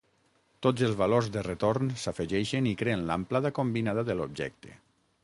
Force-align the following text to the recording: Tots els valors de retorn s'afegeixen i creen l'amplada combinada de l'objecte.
Tots 0.65 0.85
els 0.85 0.95
valors 1.01 1.27
de 1.35 1.43
retorn 1.47 1.91
s'afegeixen 2.05 2.71
i 2.71 2.73
creen 2.79 3.05
l'amplada 3.11 3.53
combinada 3.59 4.07
de 4.09 4.17
l'objecte. 4.23 4.75